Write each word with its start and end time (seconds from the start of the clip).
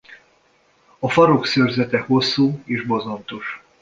A 0.99 1.09
farok 1.09 1.45
szőrzete 1.45 1.99
hosszú 1.99 2.59
és 2.65 2.85
bozontos. 2.85 3.61